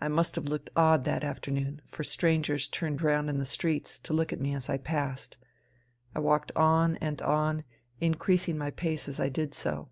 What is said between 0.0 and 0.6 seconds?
I must have